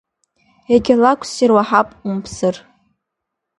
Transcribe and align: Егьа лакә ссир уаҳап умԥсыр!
Егьа 0.75 0.95
лакә 1.01 1.25
ссир 1.29 1.51
уаҳап 1.55 1.89
умԥсыр! 2.07 2.55